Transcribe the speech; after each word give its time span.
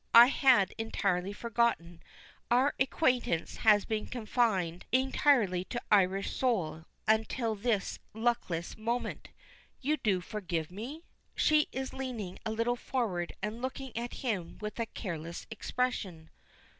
I 0.15 0.29
had 0.29 0.73
entirely 0.79 1.31
forgotten, 1.31 2.01
our 2.49 2.73
acquaintance 2.79 3.57
having 3.57 3.85
been 3.87 4.05
confined 4.07 4.87
entirely 4.91 5.63
to 5.65 5.79
Irish 5.91 6.33
soil 6.35 6.87
until 7.07 7.53
this 7.53 7.99
luckless 8.11 8.75
moment. 8.79 9.29
You 9.79 9.97
do 9.97 10.19
forgive 10.19 10.71
me?" 10.71 11.03
She 11.35 11.67
is 11.71 11.93
leaning 11.93 12.39
a 12.47 12.51
little 12.51 12.75
forward 12.75 13.33
and 13.43 13.61
looking 13.61 13.95
at 13.95 14.15
him 14.25 14.57
with 14.59 14.79
a 14.79 14.87
careless 14.87 15.45
expression. 15.51 16.31